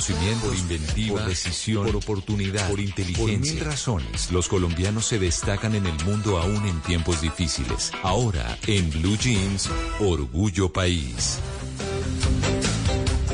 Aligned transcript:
conocimiento, 0.00 0.46
por 0.46 0.56
inventiva, 0.56 1.20
por 1.20 1.28
decisión, 1.28 1.86
por 1.86 1.96
oportunidad, 1.96 2.68
por 2.68 2.80
inteligencia. 2.80 3.38
Por 3.38 3.38
mil 3.38 3.60
razones, 3.60 4.32
los 4.32 4.48
colombianos 4.48 5.06
se 5.06 5.18
destacan 5.18 5.74
en 5.74 5.86
el 5.86 6.04
mundo 6.04 6.38
aún 6.38 6.66
en 6.66 6.80
tiempos 6.80 7.20
difíciles. 7.20 7.92
Ahora, 8.02 8.58
en 8.66 8.90
Blue 8.90 9.16
Jeans, 9.18 9.68
Orgullo 10.00 10.72
País. 10.72 11.38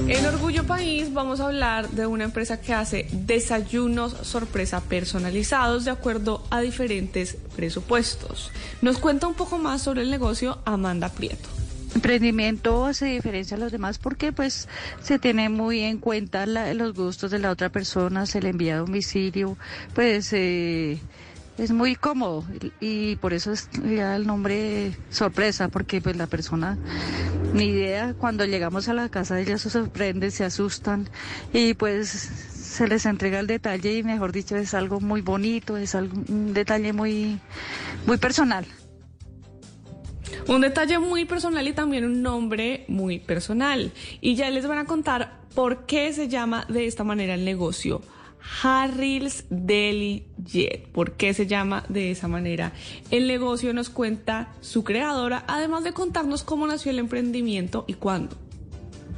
En 0.08 0.24
Orgullo 0.26 0.64
País 0.64 1.12
vamos 1.12 1.40
a 1.40 1.46
hablar 1.46 1.88
de 1.90 2.06
una 2.06 2.24
empresa 2.24 2.61
que 2.61 2.75
hace 2.75 3.09
desayunos 3.12 4.14
sorpresa 4.23 4.80
personalizados 4.80 5.85
de 5.85 5.91
acuerdo 5.91 6.45
a 6.51 6.61
diferentes 6.61 7.37
presupuestos. 7.55 8.51
Nos 8.83 8.98
cuenta 8.98 9.27
un 9.27 9.35
poco 9.35 9.59
más 9.59 9.83
sobre 9.83 10.03
el 10.03 10.11
negocio 10.11 10.59
Amanda 10.64 11.09
Prieto. 11.09 11.48
Emprendimiento 11.95 12.93
se 12.93 13.07
diferencia 13.07 13.57
a 13.57 13.61
los 13.61 13.73
demás 13.73 13.98
porque 13.98 14.32
pues 14.32 14.69
se 15.02 15.19
tiene 15.19 15.48
muy 15.48 15.80
en 15.80 15.98
cuenta 15.98 16.46
los 16.46 16.95
gustos 16.95 17.30
de 17.30 17.39
la 17.39 17.51
otra 17.51 17.70
persona, 17.70 18.27
se 18.27 18.43
le 18.43 18.51
envía 18.51 18.77
a 18.77 18.79
domicilio, 18.79 19.56
pues 19.95 20.33
eh, 20.33 21.01
es 21.59 21.70
muy 21.70 21.96
cómodo 21.96 22.45
y 22.80 23.16
por 23.16 23.33
eso 23.33 23.52
es 23.52 23.69
ya 23.83 24.16
el 24.16 24.27
nombre 24.27 24.93
sorpresa 25.10 25.69
porque 25.69 26.01
pues 26.01 26.16
la 26.16 26.27
persona 26.27 26.77
ni 27.55 27.66
idea 27.66 28.15
cuando 28.18 28.45
llegamos 28.45 28.88
a 28.88 28.95
la 28.95 29.09
casa 29.09 29.41
ellas 29.41 29.62
se 29.62 29.71
sorprenden, 29.71 30.30
se 30.30 30.45
asustan 30.45 31.09
y 31.52 31.74
pues 31.74 32.09
se 32.09 32.87
les 32.88 33.07
entrega 33.07 33.41
el 33.41 33.46
detalle 33.46 33.95
y 33.95 34.02
mejor 34.02 34.32
dicho 34.32 34.57
es 34.57 34.74
algo 34.74 35.01
muy 35.01 35.23
bonito, 35.23 35.77
es 35.79 35.95
algo, 35.95 36.21
un 36.29 36.52
detalle 36.52 36.93
muy 36.93 37.41
muy 38.07 38.18
personal. 38.18 38.66
Un 40.48 40.61
detalle 40.61 40.98
muy 40.98 41.25
personal 41.25 41.66
y 41.66 41.73
también 41.73 42.05
un 42.05 42.23
nombre 42.23 42.85
muy 42.89 43.19
personal. 43.19 43.93
Y 44.21 44.35
ya 44.35 44.51
les 44.51 44.66
van 44.66 44.79
a 44.79 44.85
contar 44.85 45.41
por 45.55 45.87
qué 45.87 46.12
se 46.12 46.29
llama 46.29 46.65
de 46.69 46.87
esta 46.87 47.05
manera 47.05 47.35
el 47.35 47.45
negocio. 47.45 48.02
Harril's 48.62 49.45
Deli 49.51 50.25
Jet. 50.45 50.87
¿Por 50.88 51.13
qué 51.13 51.35
se 51.35 51.46
llama 51.46 51.85
de 51.88 52.10
esa 52.10 52.29
manera? 52.29 52.73
El 53.10 53.27
negocio 53.27 53.73
nos 53.73 53.91
cuenta 53.91 54.55
su 54.60 54.85
creadora, 54.85 55.45
además 55.49 55.85
de 55.85 55.93
contarnos 55.93 56.45
cómo 56.45 56.66
nació 56.66 56.90
el 56.93 56.99
emprendimiento 56.99 57.85
y 57.87 57.95
cuándo. 57.95 58.37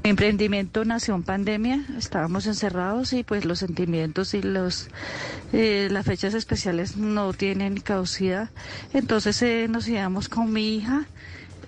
Mi 0.05 0.11
emprendimiento 0.11 0.85
nació 0.85 1.15
en 1.17 1.23
pandemia, 1.23 1.85
estábamos 1.99 2.47
encerrados 2.47 3.13
y 3.13 3.25
pues 3.25 3.45
los 3.45 3.59
sentimientos 3.59 4.33
y 4.33 4.43
los 4.43 4.89
eh, 5.53 5.89
las 5.91 6.07
fechas 6.07 6.35
especiales 6.35 6.97
no 6.97 7.33
tienen 7.33 7.81
caducidad. 7.81 8.51
Entonces 8.93 9.43
eh, 9.43 9.67
nos 9.69 9.89
íbamos 9.89 10.29
con 10.29 10.53
mi 10.53 10.77
hija 10.77 11.07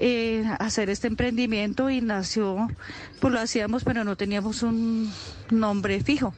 eh, 0.02 0.44
hacer 0.58 0.88
este 0.88 1.08
emprendimiento 1.08 1.90
y 1.90 2.00
nació, 2.00 2.68
pues 3.20 3.34
lo 3.34 3.38
hacíamos 3.38 3.84
pero 3.84 4.02
no 4.02 4.16
teníamos 4.16 4.62
un 4.62 5.12
nombre 5.50 6.02
fijo. 6.02 6.32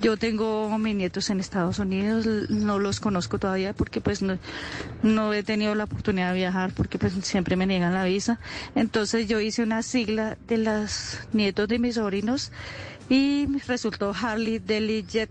Yo 0.00 0.16
tengo 0.16 0.76
mis 0.78 0.96
nietos 0.96 1.28
en 1.28 1.38
Estados 1.38 1.78
Unidos, 1.78 2.26
no 2.48 2.78
los 2.78 3.00
conozco 3.00 3.38
todavía 3.38 3.74
porque 3.74 4.00
pues 4.00 4.22
no, 4.22 5.32
he 5.34 5.42
tenido 5.42 5.74
la 5.74 5.84
oportunidad 5.84 6.32
de 6.32 6.38
viajar 6.38 6.72
porque 6.72 6.98
pues 6.98 7.12
siempre 7.22 7.56
me 7.56 7.66
niegan 7.66 7.92
la 7.92 8.04
visa. 8.04 8.40
Entonces 8.74 9.28
yo 9.28 9.38
hice 9.38 9.62
una 9.62 9.82
sigla 9.82 10.38
de 10.48 10.58
los 10.58 11.18
nietos 11.34 11.68
de 11.68 11.78
mis 11.78 11.96
sobrinos 11.96 12.52
y 13.10 13.46
resultó 13.66 14.14
Harley 14.18 14.60
Deli 14.60 15.04
Jet 15.06 15.30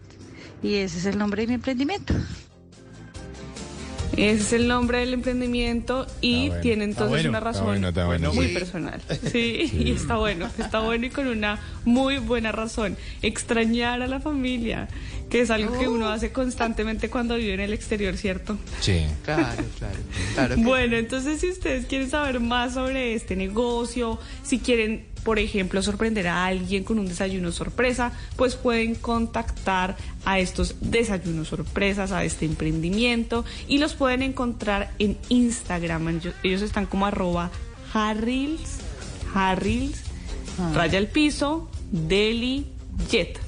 y 0.62 0.76
ese 0.76 1.00
es 1.00 1.06
el 1.08 1.18
nombre 1.18 1.42
de 1.42 1.48
mi 1.48 1.54
emprendimiento. 1.56 2.14
Ese 4.14 4.42
es 4.42 4.54
el 4.54 4.68
nombre 4.68 5.00
del 5.00 5.14
emprendimiento 5.14 6.06
y 6.22 6.52
tiene 6.62 6.84
entonces 6.84 7.26
una 7.26 7.40
razón 7.40 7.82
muy 8.34 8.48
personal. 8.50 9.02
Sí, 9.34 9.72
y 9.74 9.92
está 9.92 10.18
bueno, 10.18 10.50
está 10.58 10.80
bueno 10.80 11.06
y 11.06 11.10
con 11.10 11.28
una 11.28 11.60
muy 11.86 12.18
buena 12.18 12.52
razón. 12.52 12.98
Extrañar 13.22 14.02
a 14.02 14.08
la 14.08 14.20
familia, 14.20 14.88
que 15.34 15.42
es 15.42 15.50
algo 15.50 15.76
que 15.80 15.88
uno 15.88 16.06
oh. 16.06 16.10
hace 16.10 16.32
constantemente 16.32 17.10
cuando 17.10 17.38
vive 17.38 17.56
en 17.56 17.60
el 17.60 17.74
exterior, 17.74 18.16
¿cierto? 18.18 18.56
Sí. 18.82 19.08
Claro, 19.26 19.64
claro. 20.36 20.56
bueno, 20.58 20.96
entonces 20.96 21.42
si 21.42 21.50
ustedes 21.50 21.88
quieren 21.88 22.08
saber 22.08 22.40
más 22.40 22.76
sobre 22.76 23.16
este 23.16 23.36
negocio, 23.36 24.20
si 24.44 24.60
quieren 24.60 25.08
por 25.24 25.40
ejemplo, 25.40 25.82
sorprender 25.82 26.28
a 26.28 26.46
alguien 26.46 26.84
con 26.84 27.00
un 27.00 27.08
desayuno 27.08 27.52
sorpresa, 27.52 28.12
pues 28.36 28.56
pueden 28.56 28.94
contactar 28.94 29.98
a 30.24 30.38
estos 30.38 30.76
desayunos 30.82 31.48
sorpresas, 31.48 32.12
a 32.12 32.24
este 32.26 32.46
emprendimiento 32.46 33.44
y 33.68 33.80
los 33.80 33.96
pueden 33.96 34.22
encontrar 34.22 34.92
en 35.00 35.18
Instagram. 35.30 36.22
Ellos 36.44 36.62
están 36.62 36.86
como 36.86 37.08
arroba 37.08 37.50
harrils, 37.92 38.78
harrils, 39.34 39.98
ah. 40.60 40.74
raya 40.76 41.00
al 41.00 41.08
piso, 41.08 41.72
deli, 41.90 42.68
jet 43.10 43.43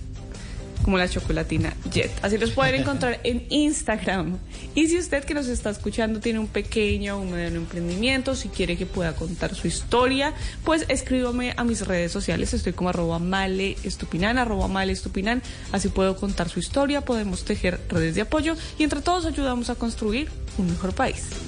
como 0.85 0.99
la 0.99 1.09
chocolatina 1.09 1.73
Jet. 1.91 2.11
Así 2.21 2.37
los 2.37 2.51
pueden 2.51 2.75
encontrar 2.81 3.19
en 3.23 3.47
Instagram. 3.49 4.37
Y 4.75 4.87
si 4.87 4.99
usted 4.99 5.23
que 5.23 5.33
nos 5.33 5.47
está 5.47 5.71
escuchando 5.71 6.19
tiene 6.19 6.37
un 6.37 6.45
pequeño 6.45 7.17
o 7.17 7.21
un 7.21 7.31
mediano 7.31 7.55
emprendimiento, 7.55 8.35
si 8.35 8.49
quiere 8.49 8.77
que 8.77 8.85
pueda 8.85 9.15
contar 9.15 9.55
su 9.55 9.65
historia, 9.65 10.35
pues 10.63 10.85
escríbame 10.87 11.55
a 11.57 11.63
mis 11.63 11.87
redes 11.87 12.11
sociales. 12.11 12.53
Estoy 12.53 12.73
como 12.73 12.89
arroba 12.89 13.17
male 13.17 13.77
estupinan, 13.83 14.37
arroba 14.37 14.67
male 14.67 14.93
estupinan. 14.93 15.41
Así 15.71 15.89
puedo 15.89 16.17
contar 16.17 16.49
su 16.49 16.59
historia, 16.59 17.01
podemos 17.01 17.45
tejer 17.45 17.79
redes 17.89 18.13
de 18.13 18.21
apoyo 18.21 18.55
y 18.77 18.83
entre 18.83 19.01
todos 19.01 19.25
ayudamos 19.25 19.71
a 19.71 19.75
construir 19.75 20.29
un 20.59 20.67
mejor 20.67 20.93
país. 20.93 21.45